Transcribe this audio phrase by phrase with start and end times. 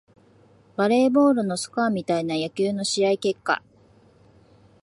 [0.77, 3.61] バレーボールのスコアみたいな野球の試合結果